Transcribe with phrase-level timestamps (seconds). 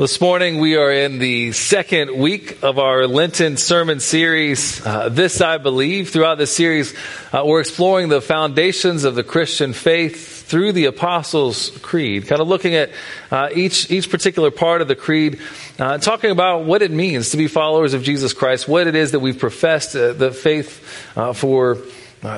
[0.00, 5.42] This morning we are in the second week of our Lenten sermon series, uh, This
[5.42, 6.08] I Believe.
[6.08, 6.94] Throughout the series,
[7.34, 12.48] uh, we're exploring the foundations of the Christian faith through the Apostles' Creed, kind of
[12.48, 12.92] looking at
[13.30, 15.38] uh, each, each particular part of the Creed,
[15.78, 19.12] uh, talking about what it means to be followers of Jesus Christ, what it is
[19.12, 21.76] that we've professed uh, the faith uh, for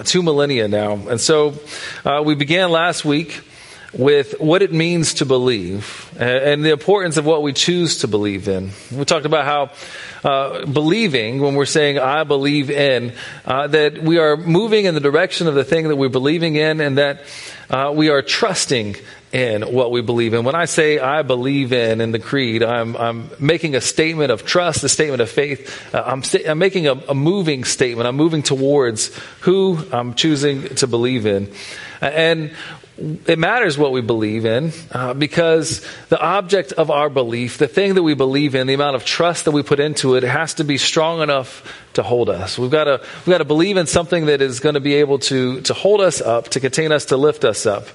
[0.05, 0.95] two millennia now.
[0.95, 1.55] And so
[2.25, 3.41] we began last week
[3.93, 8.49] with what it means to believe and the importance of what we choose to believe
[8.49, 8.71] in.
[8.91, 9.71] We talked about how
[10.29, 13.13] uh, believing, when we're saying, I believe in,
[13.45, 16.81] uh, that we are moving in the direction of the thing that we're believing in
[16.81, 17.25] and that
[17.69, 18.97] uh, we are trusting
[19.33, 20.45] in what we believe in.
[20.45, 24.45] When I say I believe in in the creed, I'm, I'm making a statement of
[24.45, 25.95] trust, a statement of faith.
[25.95, 28.07] Uh, I'm, I'm, making a, a moving statement.
[28.07, 31.51] I'm moving towards who I'm choosing to believe in.
[32.03, 32.51] And
[33.27, 37.95] it matters what we believe in uh, because the object of our belief, the thing
[37.95, 40.65] that we believe in, the amount of trust that we put into it, has to
[40.65, 42.59] be strong enough to hold us.
[42.59, 45.21] We've got to we've got to believe in something that is going to be able
[45.21, 47.87] to to hold us up, to contain us, to lift us up.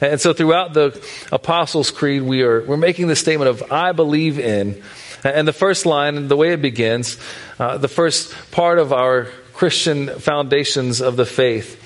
[0.00, 1.00] And so throughout the
[1.32, 4.82] Apostles' Creed, we are we're making the statement of I believe in.
[5.22, 7.16] And the first line, the way it begins,
[7.58, 11.80] uh, the first part of our Christian foundations of the faith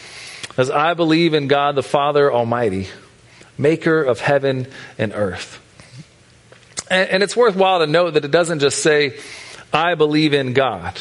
[0.59, 2.89] as I believe in God the Father Almighty,
[3.57, 4.67] maker of heaven
[4.99, 5.65] and earth.
[6.91, 9.19] And, and it's worthwhile to note that it doesn't just say,
[9.73, 11.01] I believe in God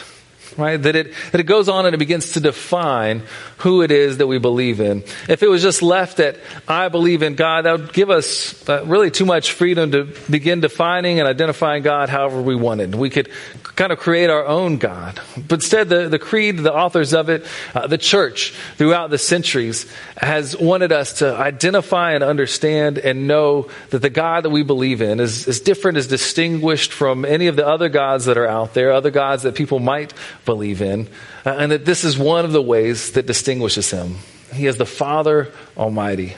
[0.58, 0.78] right?
[0.78, 3.24] That it, that it goes on and it begins to define
[3.58, 5.04] who it is that we believe in.
[5.30, 8.84] If it was just left at, I believe in God, that would give us uh,
[8.86, 12.96] really too much freedom to begin defining and identifying God however we wanted.
[12.96, 13.30] We could
[13.78, 15.22] kind of create our own God.
[15.38, 19.90] But instead, the, the creed, the authors of it, uh, the church throughout the centuries
[20.18, 25.02] has wanted us to identify and understand and know that the God that we believe
[25.02, 28.74] in is, is different, is distinguished from any of the other gods that are out
[28.74, 30.12] there, other gods that people might
[30.44, 31.08] believe in,
[31.46, 34.16] uh, and that this is one of the ways that distinguishes him.
[34.54, 36.36] He is the Father Almighty,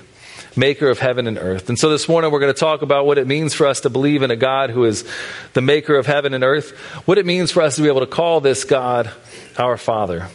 [0.59, 1.69] maker of heaven and earth.
[1.69, 3.89] And so this morning we're going to talk about what it means for us to
[3.89, 5.09] believe in a God who is
[5.53, 6.71] the maker of heaven and earth,
[7.07, 9.09] what it means for us to be able to call this God
[9.57, 10.27] our Father.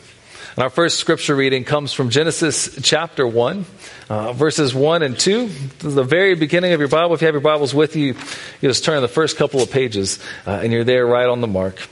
[0.56, 3.66] And our first scripture reading comes from Genesis chapter 1,
[4.08, 5.48] uh, verses 1 and 2.
[5.80, 7.14] the very beginning of your Bible.
[7.14, 10.20] If you have your Bibles with you, you just turn the first couple of pages,
[10.46, 11.86] uh, and you're there right on the mark.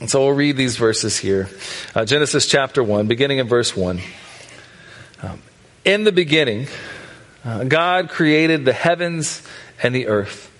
[0.00, 1.48] And so we'll read these verses here.
[1.94, 4.00] Uh, Genesis chapter 1, beginning in verse 1.
[5.22, 5.40] Um,
[5.86, 6.66] in the beginning,
[7.46, 9.46] uh, God created the heavens
[9.80, 10.50] and the earth.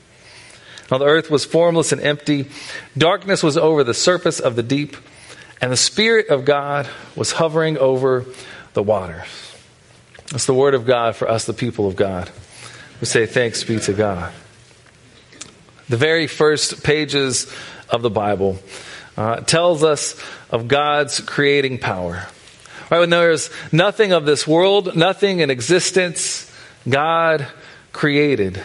[0.90, 2.48] Now the earth was formless and empty.
[2.96, 4.96] Darkness was over the surface of the deep,
[5.60, 8.24] and the Spirit of God was hovering over
[8.74, 9.26] the waters.
[10.30, 12.30] That's the word of God for us, the people of God.
[13.00, 14.32] We say thanks be to God.
[15.88, 17.52] The very first pages
[17.90, 18.58] of the Bible
[19.16, 20.20] uh, tells us
[20.50, 22.26] of God's creating power.
[22.90, 26.45] Right, when there's nothing of this world, nothing in existence,
[26.88, 27.46] God
[27.92, 28.62] created.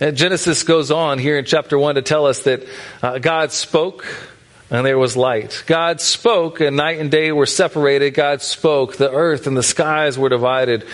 [0.00, 2.66] And Genesis goes on here in chapter 1 to tell us that
[3.02, 4.04] uh, God spoke
[4.70, 5.62] and there was light.
[5.66, 8.12] God spoke and night and day were separated.
[8.12, 8.96] God spoke.
[8.96, 10.84] The earth and the skies were divided.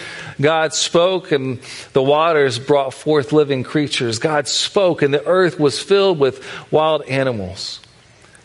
[0.41, 1.60] God spoke and
[1.93, 4.19] the waters brought forth living creatures.
[4.19, 7.81] God spoke and the earth was filled with wild animals.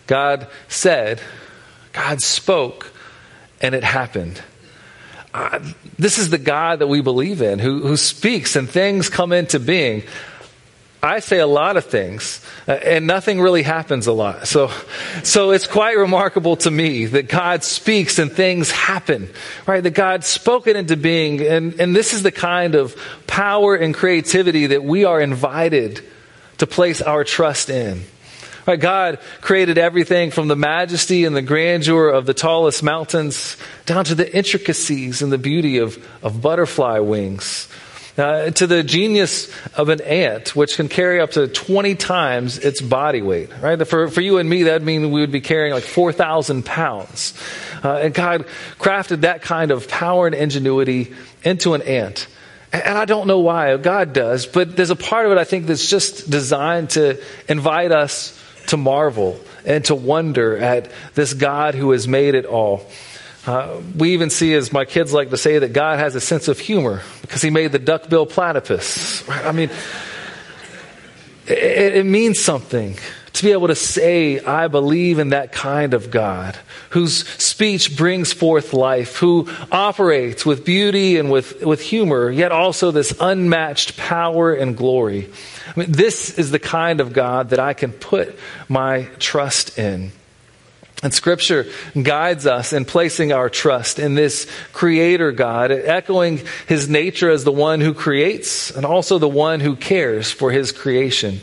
[0.08, 1.20] God said,
[1.92, 2.92] God spoke,
[3.62, 4.42] and it happened.
[5.98, 9.60] This is the God that we believe in, who, who speaks and things come into
[9.60, 10.04] being.
[11.06, 14.48] I say a lot of things, uh, and nothing really happens a lot.
[14.48, 14.72] So,
[15.24, 19.30] so it's quite remarkable to me that God speaks and things happen,
[19.68, 19.84] right?
[19.84, 23.94] That God spoke it into being, and, and this is the kind of power and
[23.94, 26.04] creativity that we are invited
[26.58, 28.02] to place our trust in.
[28.66, 34.06] Right, God created everything from the majesty and the grandeur of the tallest mountains down
[34.06, 37.68] to the intricacies and the beauty of, of butterfly wings.
[38.18, 42.80] Uh, to the genius of an ant, which can carry up to 20 times its
[42.80, 43.50] body weight.
[43.62, 43.86] Right?
[43.86, 47.34] For, for you and me, that'd mean we would be carrying like 4,000 pounds.
[47.84, 48.46] Uh, and God
[48.80, 51.14] crafted that kind of power and ingenuity
[51.44, 52.28] into an ant.
[52.72, 55.68] And I don't know why God does, but there's a part of it I think
[55.68, 61.92] that's just designed to invite us to marvel and to wonder at this God who
[61.92, 62.86] has made it all.
[63.46, 66.48] Uh, we even see, as my kids like to say, that God has a sense
[66.48, 69.28] of humor because he made the duckbill platypus.
[69.30, 69.70] I mean,
[71.48, 72.98] it, it means something
[73.34, 76.58] to be able to say, I believe in that kind of God,
[76.92, 82.92] whose speech brings forth life, who operates with beauty and with, with humor, yet also
[82.92, 85.30] this unmatched power and glory.
[85.68, 88.38] I mean, this is the kind of God that I can put
[88.70, 90.12] my trust in.
[91.04, 91.66] And scripture
[92.02, 97.52] guides us in placing our trust in this creator God, echoing his nature as the
[97.52, 101.42] one who creates and also the one who cares for his creation.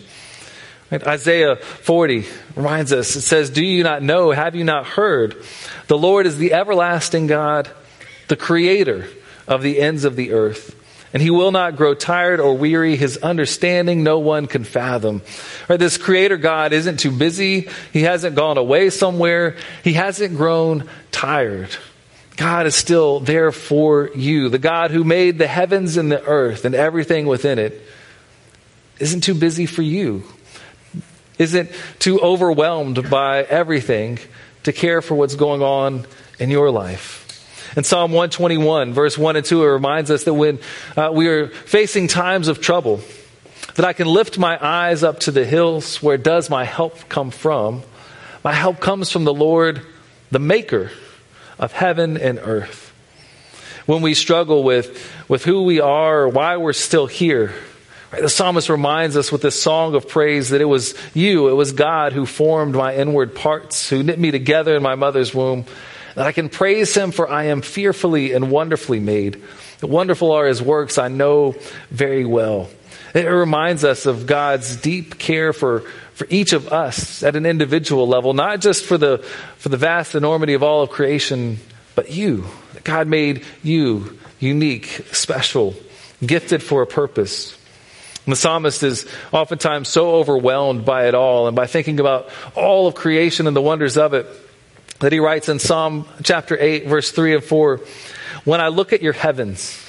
[0.93, 4.31] Isaiah 40 reminds us, it says, Do you not know?
[4.31, 5.43] Have you not heard?
[5.87, 7.71] The Lord is the everlasting God,
[8.29, 9.07] the creator
[9.47, 10.77] of the ends of the earth.
[11.13, 12.97] And he will not grow tired or weary.
[12.97, 15.23] His understanding no one can fathom.
[15.69, 17.69] Right, this creator God isn't too busy.
[17.93, 19.57] He hasn't gone away somewhere.
[19.85, 21.77] He hasn't grown tired.
[22.37, 24.49] God is still there for you.
[24.49, 27.81] The God who made the heavens and the earth and everything within it
[28.99, 30.25] isn't too busy for you
[31.39, 34.19] isn't too overwhelmed by everything
[34.63, 36.07] to care for what's going on
[36.39, 37.22] in your life.
[37.75, 40.59] In Psalm 121, verse 1 and 2, it reminds us that when
[40.95, 43.01] uh, we are facing times of trouble,
[43.77, 46.03] that I can lift my eyes up to the hills.
[46.03, 47.83] Where does my help come from?
[48.45, 49.81] My help comes from the Lord,
[50.31, 50.91] the maker
[51.59, 52.93] of heaven and earth.
[53.87, 57.55] When we struggle with, with who we are or why we're still here,
[58.11, 61.73] the psalmist reminds us with this song of praise that it was you, it was
[61.73, 65.65] God who formed my inward parts, who knit me together in my mother's womb,
[66.15, 69.43] that I can praise him for I am fearfully and wonderfully made.
[69.83, 71.57] Wonderful are his works, I know
[71.91, 72.69] very well.
[73.15, 75.81] It reminds us of God's deep care for,
[76.15, 79.19] for each of us at an individual level, not just for the,
[79.59, 81.59] for the vast enormity of all of creation,
[81.95, 82.47] but you.
[82.85, 85.75] God made you unique, special,
[86.25, 87.59] gifted for a purpose.
[88.25, 92.87] And the psalmist is oftentimes so overwhelmed by it all and by thinking about all
[92.87, 94.27] of creation and the wonders of it
[95.03, 97.81] that he writes in Psalm chapter 8, verse 3 and 4
[98.45, 99.85] When I look at your heavens,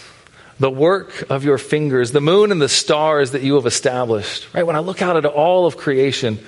[0.60, 4.66] the work of your fingers, the moon and the stars that you have established, right?
[4.66, 6.40] When I look out at all of creation,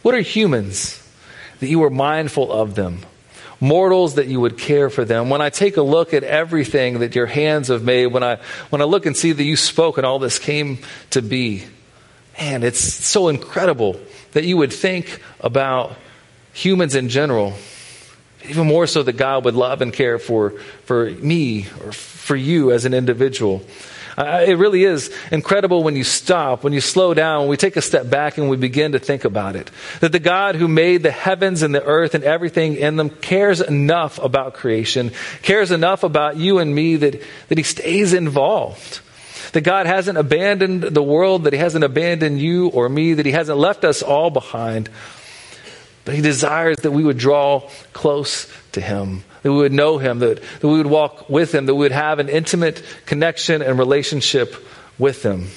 [0.00, 1.06] what are humans
[1.60, 3.00] that you are mindful of them?
[3.60, 5.30] mortals that you would care for them.
[5.30, 8.38] When I take a look at everything that your hands have made, when I,
[8.70, 10.80] when I look and see that you spoke and all this came
[11.10, 11.62] to be,
[12.40, 14.00] man, it's so incredible
[14.32, 15.96] that you would think about
[16.52, 17.54] humans in general,
[18.48, 20.50] even more so that God would love and care for,
[20.84, 23.62] for me or for you as an individual.
[24.16, 27.76] Uh, it really is incredible when you stop, when you slow down, when we take
[27.76, 29.70] a step back and we begin to think about it.
[30.00, 33.60] That the God who made the heavens and the earth and everything in them cares
[33.60, 35.12] enough about creation,
[35.42, 39.00] cares enough about you and me that, that he stays involved.
[39.52, 43.32] That God hasn't abandoned the world, that he hasn't abandoned you or me, that he
[43.32, 44.88] hasn't left us all behind.
[46.04, 50.20] But he desires that we would draw close to him that we would know him,
[50.20, 53.78] that, that we would walk with him, that we would have an intimate connection and
[53.78, 54.54] relationship
[54.98, 55.48] with him.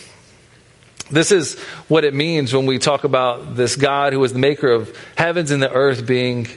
[1.11, 4.71] This is what it means when we talk about this God who is the maker
[4.71, 6.47] of heavens and the earth being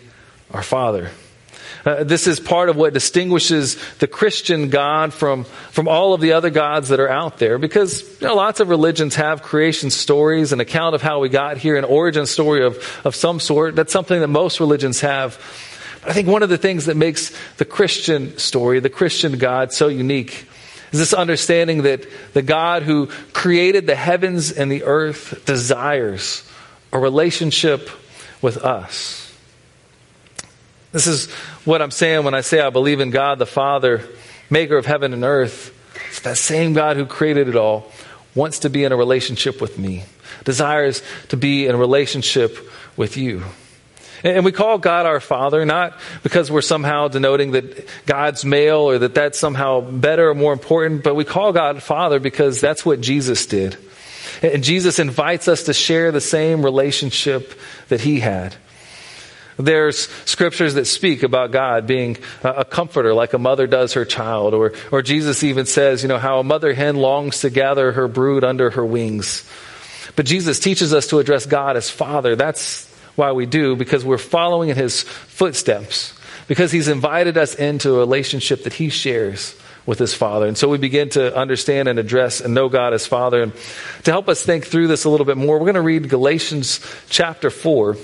[0.50, 1.11] our Father.
[1.85, 6.33] Uh, this is part of what distinguishes the Christian God from, from all of the
[6.33, 10.53] other gods that are out there because you know, lots of religions have creation stories,
[10.53, 13.77] an account of how we got here, an origin story of, of some sort.
[13.77, 15.39] That's something that most religions have.
[16.01, 19.73] But I think one of the things that makes the Christian story, the Christian God,
[19.73, 20.47] so unique
[20.93, 26.49] is this understanding that the God who created the heavens and the earth desires
[26.93, 27.91] a relationship
[28.41, 29.28] with us.
[30.93, 31.31] This is
[31.65, 34.09] what I'm saying when I say I believe in God the Father,
[34.49, 35.75] maker of heaven and earth.
[36.09, 37.93] It's that same God who created it all
[38.35, 40.05] wants to be in a relationship with me,
[40.45, 42.59] desires to be in a relationship
[42.97, 43.45] with you.
[44.25, 48.99] And we call God our Father not because we're somehow denoting that God's male or
[48.99, 53.01] that that's somehow better or more important, but we call God Father because that's what
[53.01, 53.77] Jesus did.
[54.43, 58.57] And Jesus invites us to share the same relationship that he had.
[59.58, 64.55] There's scriptures that speak about God being a comforter like a mother does her child,
[64.55, 68.06] or, or Jesus even says, you know, how a mother hen longs to gather her
[68.06, 69.48] brood under her wings.
[70.15, 72.36] But Jesus teaches us to address God as Father.
[72.36, 72.86] That's
[73.17, 76.15] why we do, because we're following in his footsteps,
[76.46, 80.46] because he's invited us into a relationship that he shares with his Father.
[80.46, 83.43] And so we begin to understand and address and know God as Father.
[83.43, 83.53] And
[84.05, 86.79] to help us think through this a little bit more, we're going to read Galatians
[87.08, 87.96] chapter 4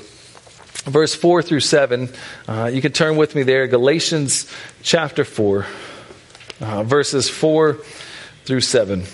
[0.85, 2.09] verse 4 through 7.
[2.47, 3.67] Uh, you can turn with me there.
[3.67, 4.51] Galatians
[4.83, 5.67] chapter 4,
[6.61, 7.79] uh, verses 4
[8.45, 9.05] through 7.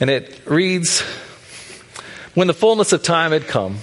[0.00, 1.00] And it reads
[2.34, 3.78] When the fullness of time had come,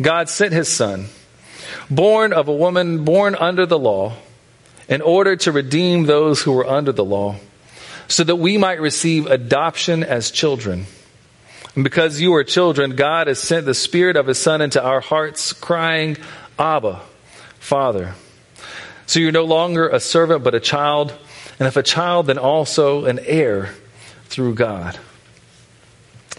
[0.00, 1.06] God sent his son,
[1.90, 4.14] born of a woman, born under the law
[4.88, 7.36] in order to redeem those who were under the law,
[8.08, 10.86] so that we might receive adoption as children.
[11.74, 15.00] And because you are children, God has sent the Spirit of His Son into our
[15.00, 16.16] hearts, crying,
[16.58, 17.02] Abba,
[17.58, 18.14] Father.
[19.06, 21.14] So you're no longer a servant, but a child.
[21.58, 23.70] And if a child, then also an heir
[24.24, 24.98] through God.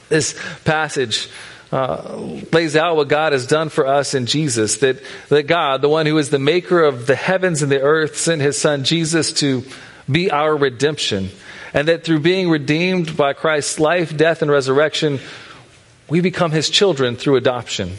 [0.10, 1.30] This passage
[1.72, 2.18] uh,
[2.52, 4.78] lays out what God has done for us in Jesus.
[4.78, 8.18] That, that God, the one who is the maker of the heavens and the earth,
[8.18, 9.64] sent his son Jesus to
[10.10, 11.30] be our redemption.
[11.74, 15.20] And that through being redeemed by Christ's life, death, and resurrection,
[16.10, 17.92] we become his children through adoption.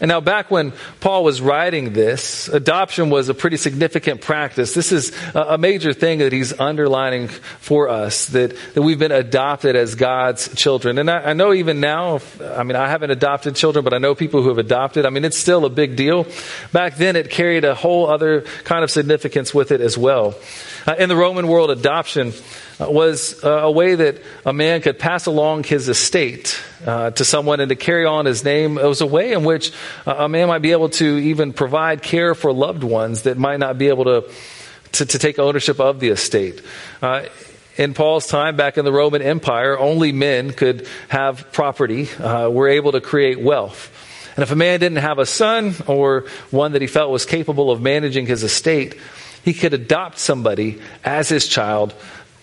[0.00, 4.72] And now, back when Paul was writing this, adoption was a pretty significant practice.
[4.72, 9.76] This is a major thing that he's underlining for us that, that we've been adopted
[9.76, 10.96] as God's children.
[10.96, 14.14] And I, I know even now, I mean, I haven't adopted children, but I know
[14.14, 15.04] people who have adopted.
[15.04, 16.26] I mean, it's still a big deal.
[16.72, 20.34] Back then, it carried a whole other kind of significance with it as well.
[20.86, 22.32] Uh, in the Roman world, adoption
[22.88, 27.60] was uh, a way that a man could pass along his estate uh, to someone
[27.60, 28.78] and to carry on his name.
[28.78, 29.72] It was a way in which
[30.06, 33.58] uh, a man might be able to even provide care for loved ones that might
[33.58, 34.30] not be able to,
[34.92, 36.62] to, to take ownership of the estate.
[37.02, 37.24] Uh,
[37.76, 42.68] in Paul's time, back in the Roman Empire, only men could have property, uh, were
[42.68, 43.90] able to create wealth.
[44.36, 47.70] And if a man didn't have a son or one that he felt was capable
[47.70, 48.96] of managing his estate,
[49.44, 51.94] he could adopt somebody as his child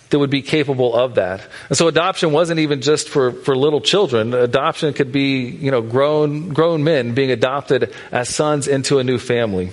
[0.10, 1.46] that would be capable of that.
[1.70, 4.34] And so adoption wasn't even just for, for little children.
[4.34, 9.18] Adoption could be, you know, grown, grown men being adopted as sons into a new
[9.18, 9.72] family.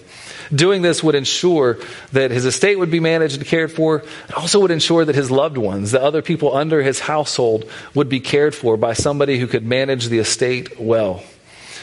[0.55, 1.79] Doing this would ensure
[2.13, 3.99] that his estate would be managed and cared for.
[4.29, 8.09] It also would ensure that his loved ones, the other people under his household, would
[8.09, 11.23] be cared for by somebody who could manage the estate well.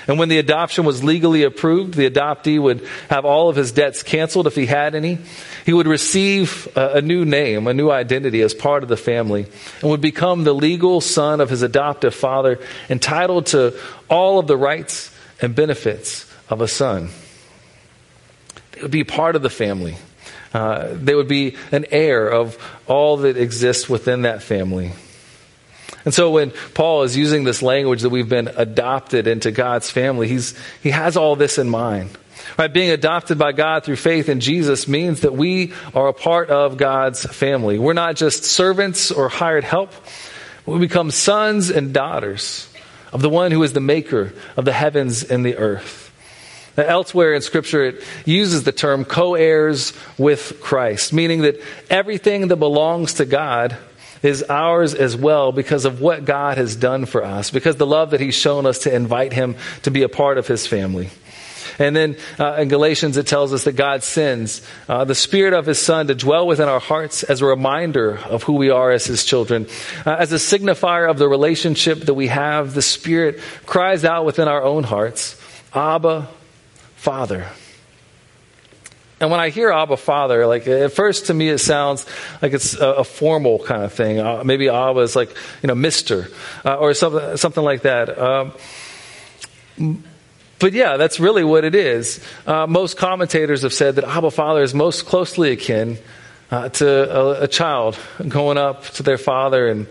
[0.07, 4.03] And when the adoption was legally approved, the adoptee would have all of his debts
[4.03, 5.19] canceled if he had any.
[5.65, 9.45] He would receive a, a, new name, a new identity as part of the family,
[9.81, 13.77] and would become the legal son of his adoptive father, entitled to
[14.09, 17.09] all of the rights and benefits of a son.
[18.71, 19.97] They would be part of the family.
[20.53, 24.91] Uh, they would be an heir of all that exists within that family.
[26.05, 30.27] And so when Paul is using this language that we've been adopted into God's family,
[30.27, 32.17] he's, he has all this in mind.
[32.57, 32.73] Right?
[32.73, 36.77] Being adopted by God through faith in Jesus means that we are a part of
[36.77, 37.77] God's family.
[37.77, 39.91] We're not just servants or hired help.
[40.65, 42.67] We become sons and daughters
[43.13, 46.11] of the one who is the maker of the heavens and the earth.
[46.77, 52.47] Now, elsewhere in Scripture, it uses the term co heirs with Christ, meaning that everything
[52.47, 53.77] that belongs to God
[54.23, 58.11] is ours as well because of what God has done for us, because the love
[58.11, 61.09] that He's shown us to invite Him to be a part of His family.
[61.79, 65.65] And then uh, in Galatians, it tells us that God sends uh, the Spirit of
[65.65, 69.05] His Son to dwell within our hearts as a reminder of who we are as
[69.05, 69.67] His children.
[70.05, 74.47] Uh, as a signifier of the relationship that we have, the Spirit cries out within
[74.47, 75.41] our own hearts,
[75.73, 76.27] Abba,
[76.95, 77.47] Father.
[79.21, 82.07] And when I hear Abba Father, like at first to me it sounds
[82.41, 84.19] like it's a, a formal kind of thing.
[84.19, 85.29] Uh, maybe Abba is like
[85.61, 86.27] you know Mister
[86.65, 88.17] uh, or something something like that.
[88.17, 88.53] Um,
[90.57, 92.19] but yeah, that's really what it is.
[92.47, 95.99] Uh, most commentators have said that Abba Father is most closely akin
[96.49, 97.97] uh, to a, a, child
[98.27, 99.87] going up to their father and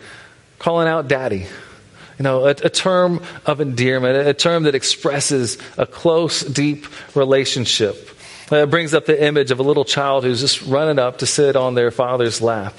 [0.59, 1.47] calling out Daddy.
[2.19, 8.11] You know, a, a term of endearment, a term that expresses a close, deep relationship.
[8.53, 11.55] It brings up the image of a little child who's just running up to sit
[11.55, 12.75] on their father's lap.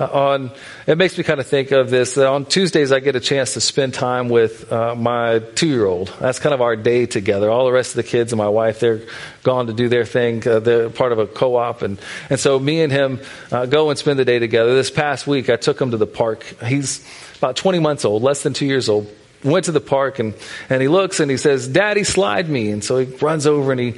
[0.00, 0.50] Uh, on
[0.86, 3.54] it makes me kind of think of this that on Tuesdays I get a chance
[3.54, 6.12] to spend time with uh, my two year old.
[6.18, 7.48] That's kind of our day together.
[7.48, 9.02] All the rest of the kids and my wife they're
[9.44, 10.46] gone to do their thing.
[10.48, 13.20] Uh, they're part of a co op, and and so me and him
[13.52, 14.74] uh, go and spend the day together.
[14.74, 16.42] This past week I took him to the park.
[16.64, 17.06] He's
[17.36, 19.08] about 20 months old, less than two years old
[19.44, 20.34] went to the park and,
[20.68, 22.70] and he looks and he says, Daddy, slide me.
[22.70, 23.94] And so he runs over and he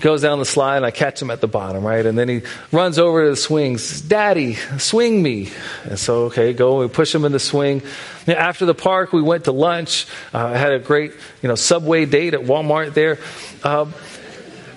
[0.00, 2.04] goes down the slide and I catch him at the bottom, right?
[2.04, 2.42] And then he
[2.72, 5.50] runs over to the swings, Daddy, swing me.
[5.84, 6.80] And so, okay, go.
[6.80, 7.82] We push him in the swing.
[8.26, 10.06] After the park, we went to lunch.
[10.32, 13.18] Uh, I had a great, you know, subway date at Walmart there.
[13.62, 13.86] Uh,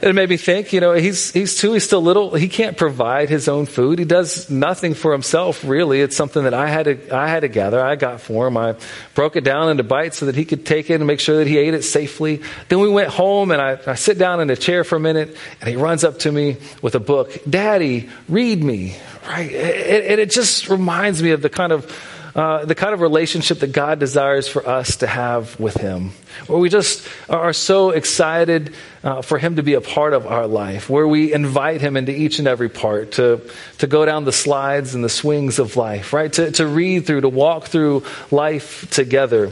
[0.01, 2.33] it made me think, you know, he's, he's two, he's still little.
[2.33, 3.99] He can't provide his own food.
[3.99, 6.01] He does nothing for himself, really.
[6.01, 7.79] It's something that I had to, I had to gather.
[7.79, 8.57] I got for him.
[8.57, 8.75] I
[9.13, 11.47] broke it down into bites so that he could take it and make sure that
[11.47, 12.41] he ate it safely.
[12.67, 15.37] Then we went home and I, I sit down in a chair for a minute
[15.59, 17.37] and he runs up to me with a book.
[17.47, 18.97] Daddy, read me.
[19.27, 19.51] Right?
[19.51, 21.85] It, it, it just reminds me of the kind of
[22.35, 26.11] uh, the kind of relationship that God desires for us to have with Him,
[26.47, 28.73] where we just are so excited
[29.03, 32.11] uh, for Him to be a part of our life, where we invite Him into
[32.11, 33.41] each and every part, to,
[33.79, 36.31] to go down the slides and the swings of life, right?
[36.33, 39.51] To, to read through, to walk through life together.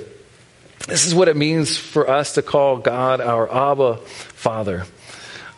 [0.88, 4.86] This is what it means for us to call God our Abba Father.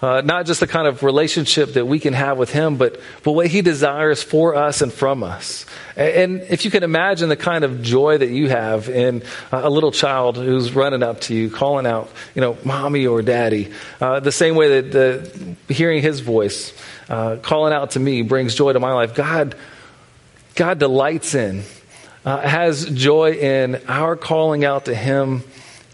[0.02, 3.34] Uh, not just the kind of relationship that we can have with Him, but, but
[3.34, 5.68] what He desires for us and from us.
[5.96, 9.70] And, and if you can imagine the kind of joy that you have in a
[9.70, 14.20] little child who's running up to you, calling out, you know, mommy or daddy, uh,
[14.20, 16.74] the same way that the, hearing His voice,
[17.08, 19.14] uh, calling out to me brings joy to my life.
[19.14, 19.54] God,
[20.56, 21.62] God delights in,
[22.26, 25.44] uh, has joy in our calling out to Him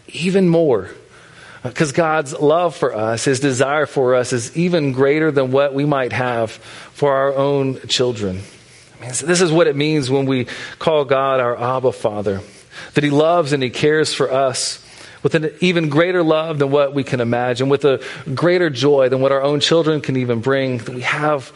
[0.08, 0.88] even more.
[1.68, 5.84] Because God's love for us, His desire for us, is even greater than what we
[5.84, 8.40] might have for our own children.
[8.96, 10.46] I mean, this is what it means when we
[10.78, 12.40] call God our Abba Father
[12.94, 14.84] that He loves and He cares for us
[15.22, 19.20] with an even greater love than what we can imagine, with a greater joy than
[19.20, 20.78] what our own children can even bring.
[20.78, 21.52] That we have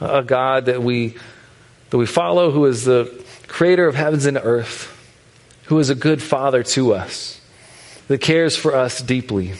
[0.00, 1.16] a God that we,
[1.90, 4.92] that we follow who is the creator of heavens and earth,
[5.66, 7.40] who is a good Father to us
[8.08, 9.54] that cares for us deeply.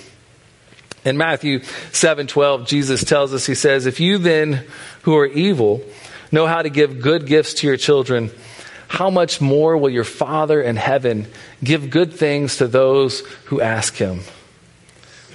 [1.04, 1.60] In Matthew
[1.92, 4.64] 7:12, Jesus tells us he says, "If you then
[5.02, 5.82] who are evil
[6.32, 8.30] know how to give good gifts to your children,
[8.88, 11.26] how much more will your Father in heaven
[11.62, 14.20] give good things to those who ask him?"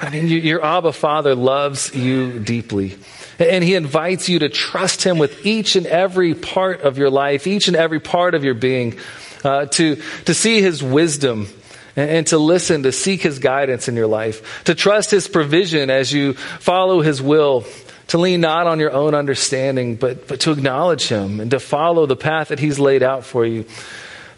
[0.01, 2.97] I mean, your Abba Father loves you deeply.
[3.37, 7.45] And he invites you to trust him with each and every part of your life,
[7.45, 8.97] each and every part of your being,
[9.43, 11.47] uh, to, to see his wisdom
[11.95, 16.11] and to listen, to seek His guidance in your life, to trust His provision as
[16.11, 17.65] you follow His will,
[18.07, 22.05] to lean not on your own understanding, but, but to acknowledge Him and to follow
[22.05, 23.65] the path that He's laid out for you.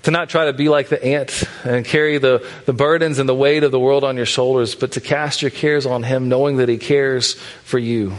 [0.03, 3.33] To not try to be like the ant and carry the, the burdens and the
[3.33, 6.57] weight of the world on your shoulders, but to cast your cares on Him, knowing
[6.57, 8.13] that He cares for you.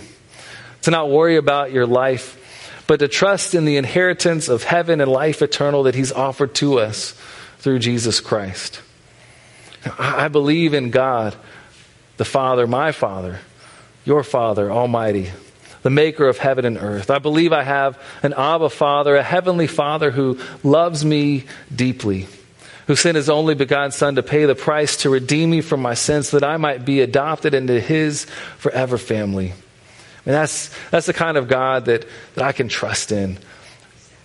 [0.83, 5.11] To not worry about your life, but to trust in the inheritance of heaven and
[5.11, 7.13] life eternal that He's offered to us
[7.59, 8.81] through Jesus Christ.
[9.99, 11.35] I believe in God,
[12.17, 13.41] the Father, my Father,
[14.05, 15.31] your Father, Almighty,
[15.83, 17.11] the maker of heaven and earth.
[17.11, 21.45] I believe I have an Abba Father, a heavenly Father who loves me
[21.75, 22.27] deeply,
[22.87, 25.95] who sent his only begotten Son to pay the price to redeem me from my
[25.95, 28.25] sins so that I might be adopted into his
[28.57, 29.53] forever family.
[30.27, 33.39] And that's, that's the kind of God that, that I can trust in.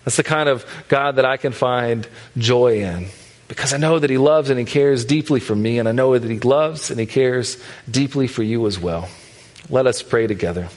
[0.06, 3.10] That's the kind of God that I can find joy in
[3.49, 6.17] because I know that He loves and He cares deeply for me, and I know
[6.17, 9.09] that He loves and He cares deeply for you as well.
[9.69, 10.69] Let us pray together.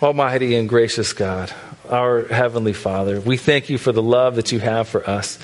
[0.00, 1.52] Almighty and gracious God,
[1.88, 5.38] our Heavenly Father, we thank you for the love that you have for us,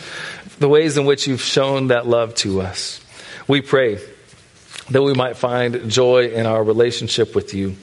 [0.58, 3.00] the ways in which you've shown that love to us.
[3.46, 4.00] We pray
[4.90, 7.76] that we might find joy in our relationship with you,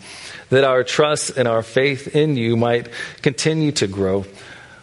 [0.50, 2.90] that our trust and our faith in you might
[3.22, 4.26] continue to grow,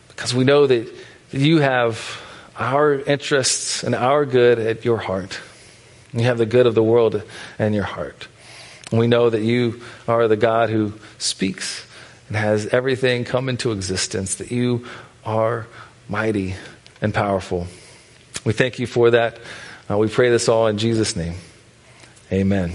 [0.09, 0.91] because we know that
[1.33, 2.21] you have
[2.57, 5.41] our interests and our good at your heart.
[6.13, 7.23] You have the good of the world
[7.59, 8.29] in your heart.
[8.93, 11.87] We know that you are the God who speaks
[12.29, 14.87] and has everything come into existence, that you
[15.25, 15.67] are
[16.09, 16.55] mighty
[17.01, 17.67] and powerful.
[18.45, 19.39] We thank you for that.
[19.91, 21.35] Uh, we pray this all in Jesus' name.
[22.31, 22.73] Amen.